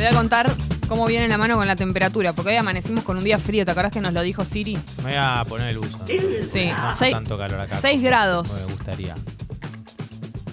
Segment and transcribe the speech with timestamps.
[0.00, 0.50] Te voy a contar
[0.88, 3.66] cómo viene la mano con la temperatura, porque hoy amanecimos con un día frío.
[3.66, 4.78] ¿Te acordás que nos lo dijo Siri?
[4.96, 5.98] Me voy a poner el buzo.
[6.06, 7.76] Sí, No hace seis- tanto calor acá.
[7.76, 8.48] seis como- grados.
[8.48, 9.14] como Me gustaría.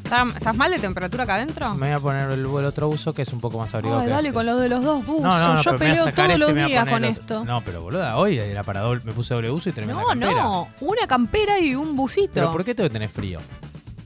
[0.04, 1.70] ¿Está- ¿Estás mal de temperatura acá adentro?
[1.75, 4.01] Me voy a poner el, el otro buzo que es un poco más abrigado.
[4.01, 4.33] Ay, dale este.
[4.33, 5.23] con lo de los dos buzos.
[5.23, 7.45] No, no, no, Yo peleo todos este, los días con esto.
[7.45, 10.31] No, pero boluda, hoy era para doble, me puse doble buzo y tremenda No, campera.
[10.43, 12.31] no, una campera y un busito.
[12.33, 13.39] Pero ¿por qué que tener frío?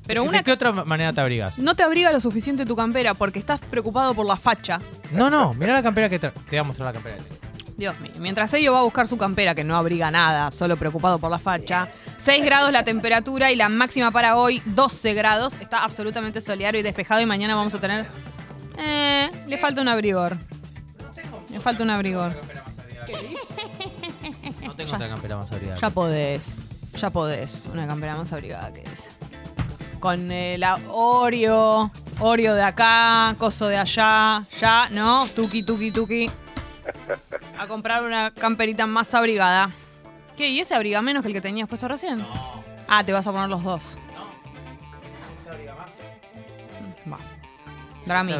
[0.06, 1.58] Pero ¿De una qué otra manera te abrigas?
[1.58, 4.80] no te abriga lo suficiente tu campera porque estás preocupado por la facha.
[5.12, 7.52] No, no, mira la campera que te, te voy a mostrar la campera que tengo.
[7.78, 11.18] Dios mío, mientras ello va a buscar su campera que no abriga nada, solo preocupado
[11.18, 11.88] por la facha.
[12.18, 15.58] 6 grados la temperatura y la máxima para hoy 12 grados.
[15.60, 18.06] Está absolutamente soleado y despejado y mañana vamos a tener...
[18.78, 20.38] Eh, le falta un abrigor.
[21.50, 22.40] Le falta un abrigor.
[24.66, 25.80] No tengo otra campera más abrigada.
[25.80, 26.62] Ya podés,
[26.96, 27.68] ya podés.
[27.74, 29.10] Una campera más abrigada que esa.
[30.00, 31.92] Con eh, la Oreo,
[32.24, 35.26] Oreo de acá, coso de allá, ya, ¿no?
[35.28, 36.30] Tuki, tuki, tuki.
[37.58, 39.72] A comprar una camperita más abrigada.
[40.38, 40.48] ¿Qué?
[40.50, 42.24] ¿Y ese abriga menos que el que tenías puesto recién?
[42.88, 43.98] Ah, te vas a poner los dos.
[47.12, 47.18] Va.
[48.06, 48.34] Drami,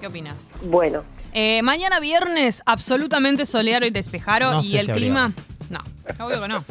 [0.00, 0.54] ¿qué opinas?
[0.62, 4.50] Bueno, Eh, mañana viernes, absolutamente soleado y despejado.
[4.52, 5.30] No y sé el si clima.
[5.68, 5.78] No,
[6.26, 6.64] obvio que no.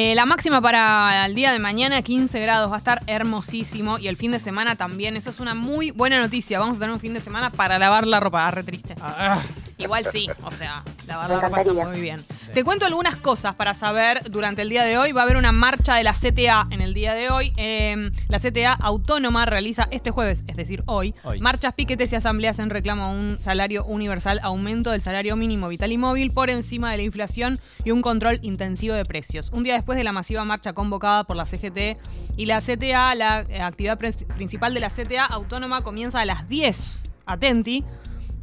[0.00, 3.98] Eh, la máxima para el día de mañana, 15 grados, va a estar hermosísimo.
[3.98, 5.16] Y el fin de semana también.
[5.16, 6.60] Eso es una muy buena noticia.
[6.60, 8.46] Vamos a tener un fin de semana para lavar la ropa.
[8.46, 8.94] Ah, re triste.
[9.02, 9.42] Ah,
[9.76, 12.24] Igual sí, o sea, lavar Me la ropa está muy bien.
[12.54, 15.12] Te cuento algunas cosas para saber durante el día de hoy.
[15.12, 17.52] Va a haber una marcha de la CTA en el día de hoy.
[17.56, 21.40] Eh, la CTA Autónoma realiza este jueves, es decir, hoy, Hoy.
[21.40, 25.92] marchas, piquetes y asambleas en reclamo a un salario universal, aumento del salario mínimo vital
[25.92, 29.50] y móvil por encima de la inflación y un control intensivo de precios.
[29.52, 32.00] Un día después de la masiva marcha convocada por la CGT
[32.36, 36.48] y la CTA, la eh, actividad prin- principal de la CTA Autónoma comienza a las
[36.48, 37.02] 10.
[37.26, 37.84] Atenti,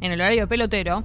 [0.00, 1.04] en el horario pelotero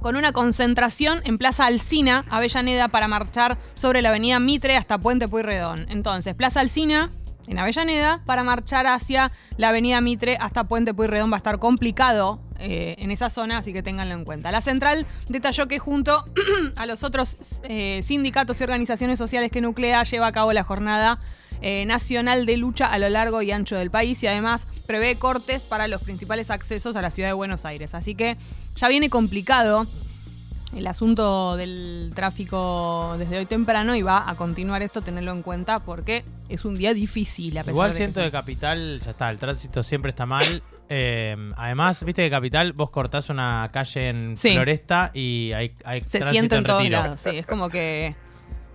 [0.00, 5.28] con una concentración en Plaza Alsina, Avellaneda, para marchar sobre la avenida Mitre hasta Puente
[5.28, 5.86] Pueyrredón.
[5.88, 7.10] Entonces, Plaza Alsina,
[7.46, 12.40] en Avellaneda, para marchar hacia la avenida Mitre hasta Puente Pueyrredón va a estar complicado
[12.58, 14.52] eh, en esa zona, así que ténganlo en cuenta.
[14.52, 16.24] La central detalló que junto
[16.76, 21.18] a los otros eh, sindicatos y organizaciones sociales que nuclea, lleva a cabo la jornada
[21.62, 25.62] eh, nacional de lucha a lo largo y ancho del país y además prevé cortes
[25.62, 27.94] para los principales accesos a la ciudad de Buenos Aires.
[27.94, 28.36] Así que
[28.76, 29.86] ya viene complicado
[30.76, 35.80] el asunto del tráfico desde hoy temprano y va a continuar esto, tenerlo en cuenta
[35.80, 37.58] porque es un día difícil.
[37.58, 40.44] A pesar Igual de que siento de Capital, ya está, el tránsito siempre está mal.
[40.92, 44.54] Eh, además, viste que Capital, vos cortás una calle en Sí.
[44.54, 47.20] Floresta y hay, hay se tránsito siente en todos lados.
[47.20, 48.16] Sí, es como que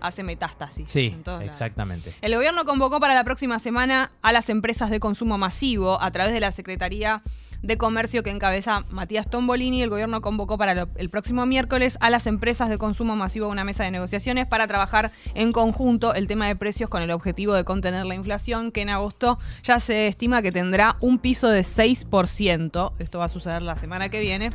[0.08, 0.90] hace metástasis.
[0.90, 1.44] Sí, lados.
[1.44, 2.14] exactamente.
[2.22, 6.34] El gobierno convocó para la próxima semana a las empresas de consumo masivo a través
[6.34, 7.22] de la Secretaría
[7.66, 9.82] de Comercio que encabeza Matías Tombolini.
[9.82, 13.64] El gobierno convocó para el próximo miércoles a las empresas de consumo masivo a una
[13.64, 17.64] mesa de negociaciones para trabajar en conjunto el tema de precios con el objetivo de
[17.64, 22.94] contener la inflación, que en agosto ya se estima que tendrá un piso de 6%.
[23.00, 24.50] Esto va a suceder la semana que viene.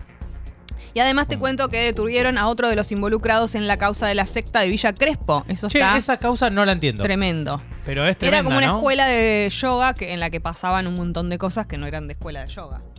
[0.94, 4.14] Y además te cuento que detuvieron a otro de los involucrados en la causa de
[4.14, 5.44] la secta de Villa Crespo.
[5.48, 7.02] Eso Che, está esa causa no la entiendo.
[7.02, 7.62] tremendo.
[7.86, 8.76] Pero es tremenda, Era como una ¿no?
[8.78, 12.06] escuela de yoga que, en la que pasaban un montón de cosas que no eran
[12.08, 12.82] de escuela de yoga.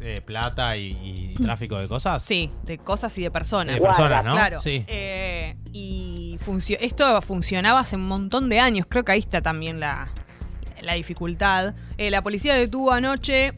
[0.00, 2.22] Eh, plata y, y tráfico de cosas.
[2.22, 3.76] Sí, de cosas y de personas.
[3.76, 4.32] De personas, ¿no?
[4.34, 4.60] Claro.
[4.60, 4.84] Sí.
[4.86, 8.84] Eh, y funcio- esto funcionaba hace un montón de años.
[8.88, 10.10] Creo que ahí está también la,
[10.82, 11.72] la dificultad.
[11.96, 13.54] Eh, la policía detuvo anoche,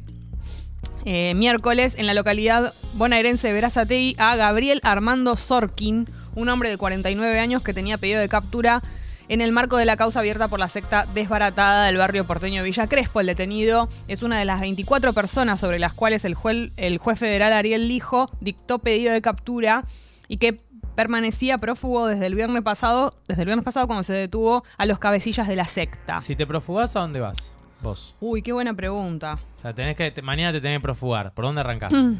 [1.05, 6.77] eh, miércoles, en la localidad bonaerense de Verazategui, a Gabriel Armando Sorkin, un hombre de
[6.77, 8.83] 49 años que tenía pedido de captura
[9.29, 12.87] en el marco de la causa abierta por la secta desbaratada del barrio porteño Villa
[12.87, 13.21] Crespo.
[13.21, 17.19] El detenido es una de las 24 personas sobre las cuales el juez, el juez
[17.19, 19.85] federal Ariel Lijo dictó pedido de captura
[20.29, 20.61] y que
[20.95, 24.99] permanecía prófugo desde el viernes pasado, desde el viernes pasado cuando se detuvo a los
[24.99, 26.21] cabecillas de la secta.
[26.21, 27.55] Si te profugás, ¿a dónde vas?
[27.83, 28.15] Vos.
[28.21, 29.39] Uy, qué buena pregunta.
[29.59, 31.33] O sea, tenés que, te- mañana te tenés que profugar.
[31.35, 31.93] ¿Por dónde arrancás?
[31.93, 32.15] Mm.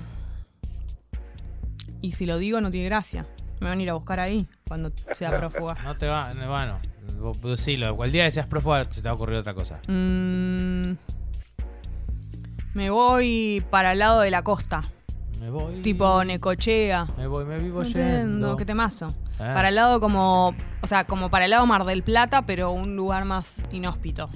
[2.01, 3.27] Y si lo digo no tiene gracia.
[3.61, 5.77] Me van a ir a buscar ahí cuando sea prófuga.
[5.85, 6.81] No te va, no, bueno,
[7.57, 9.79] sí, lo, el día que seas profugar se te va a ocurrir otra cosa.
[9.87, 10.95] Mm,
[12.75, 14.83] me voy para el lado de la costa.
[15.39, 15.81] Me voy.
[15.83, 17.07] Tipo Necochea.
[17.17, 18.57] Me voy, me vivo yendo.
[18.57, 19.15] qué temazo.
[19.39, 19.53] Ah.
[19.55, 20.55] Para el lado como.
[20.83, 24.29] O sea, como para el lado Mar del Plata, pero un lugar más inhóspito.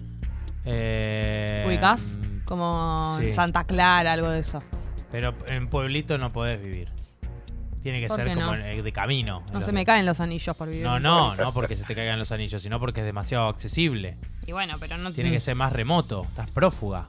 [0.67, 2.19] Eh, ¿Ubicás?
[2.19, 3.33] mm, Como sí.
[3.33, 4.63] Santa Clara, algo de eso.
[5.11, 6.91] Pero en pueblito no podés vivir.
[7.83, 8.55] Tiene que ¿Por ser como no?
[8.57, 9.45] en- de camino.
[9.53, 10.83] No se me caen los anillos por vivir.
[10.85, 14.19] No, no, no porque se te caigan los anillos, sino porque es demasiado accesible.
[14.45, 16.25] Y bueno, pero no Tiene que ser más remoto.
[16.25, 17.07] Estás prófuga.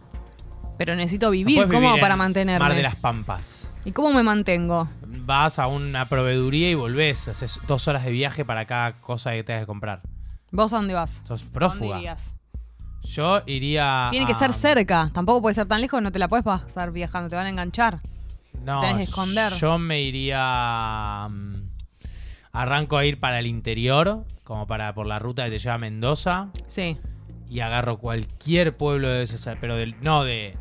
[0.78, 2.60] Pero necesito No vivir, puedes ¿cómo vivir para en mantenerme?
[2.68, 3.68] Mar de las Pampas.
[3.86, 4.88] ¿Y cómo me mantengo?
[5.08, 7.28] Vas a una proveeduría y volvés.
[7.28, 10.02] Haces dos horas de viaje para cada cosa que tengas que comprar.
[10.52, 11.22] ¿Vos a dónde vas?
[11.24, 11.98] Sos ¿A dónde prófuga.
[11.98, 12.36] irías?
[13.08, 14.08] Yo iría.
[14.12, 15.10] Tiene que a- ser cerca.
[15.14, 18.00] Tampoco puede ser tan lejos, no te la puedes pasar viajando, te van a enganchar.
[18.64, 19.54] No, tenés que esconder.
[19.54, 21.28] Yo me iría.
[21.30, 21.56] mm,
[22.54, 25.80] Arranco a ir para el interior, como para por la ruta que te lleva a
[25.80, 26.50] Mendoza.
[26.66, 26.98] Sí.
[27.50, 29.48] Y agarro cualquier pueblo de esos.
[29.62, 29.96] Pero del.
[30.02, 30.58] No, de.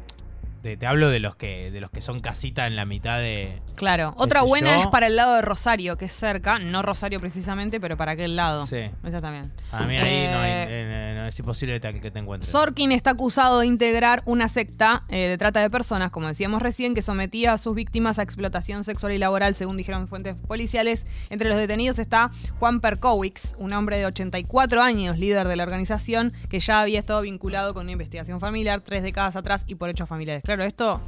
[0.76, 1.70] Te hablo de los que.
[1.70, 3.60] de los que son casita en la mitad de.
[3.74, 4.14] Claro.
[4.16, 4.82] ¿Qué Otra buena yo?
[4.84, 6.58] es para el lado de Rosario, que es cerca.
[6.58, 8.64] No Rosario precisamente, pero para aquel lado.
[8.66, 8.90] Sí.
[9.04, 9.52] Esa también.
[9.70, 12.50] Para mí ahí no, hay- Eh, eh, no es imposible que te, que te encuentres.
[12.50, 16.94] Sorkin está acusado de integrar una secta eh, de trata de personas, como decíamos recién,
[16.94, 21.04] que sometía a sus víctimas a explotación sexual y laboral, según dijeron fuentes policiales.
[21.28, 26.32] Entre los detenidos está Juan Perkowicz, un hombre de 84 años, líder de la organización,
[26.48, 30.08] que ya había estado vinculado con una investigación familiar tres décadas atrás y por hechos
[30.08, 30.42] familiares.
[30.44, 31.00] Claro, esto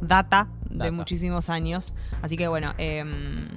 [0.00, 0.92] data de Data.
[0.92, 1.94] muchísimos años.
[2.22, 3.48] Así que bueno, em,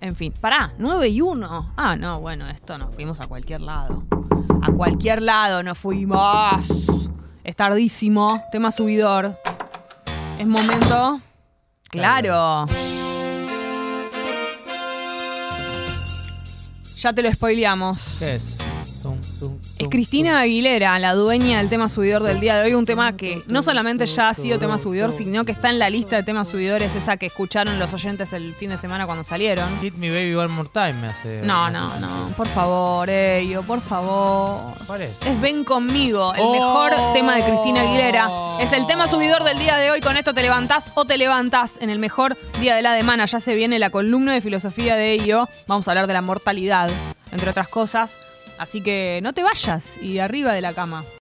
[0.00, 1.72] en fin, pará, 9 y 1.
[1.76, 4.04] Ah, no, bueno, esto nos fuimos a cualquier lado.
[4.62, 6.20] A cualquier lado nos fuimos.
[7.44, 9.38] Es tardísimo, tema subidor.
[10.38, 11.20] Es momento.
[11.90, 12.66] Claro.
[16.98, 18.16] Ya te lo spoileamos.
[18.20, 18.61] ¿Qué es?
[19.78, 22.74] Es Cristina Aguilera, la dueña del tema subidor del día de hoy.
[22.74, 25.90] Un tema que no solamente ya ha sido tema subidor, sino que está en la
[25.90, 29.68] lista de temas subidores, esa que escucharon los oyentes el fin de semana cuando salieron.
[29.80, 31.42] Hit me baby one more time me hace.
[31.42, 32.28] No, me no, hace- no.
[32.36, 34.72] Por favor, Ello, por favor.
[34.86, 35.10] ¿Cuál es?
[35.26, 36.52] Es Ven conmigo, el Oh.
[36.52, 38.28] mejor tema de Cristina Aguilera.
[38.60, 40.00] Es el tema subidor del día de hoy.
[40.00, 43.24] Con esto te levantás o te levantás en el mejor día de la semana.
[43.24, 45.48] Ya se viene la columna de filosofía de ello.
[45.66, 46.90] Vamos a hablar de la mortalidad,
[47.32, 48.12] entre otras cosas.
[48.58, 51.04] Así que no te vayas y arriba de la cama.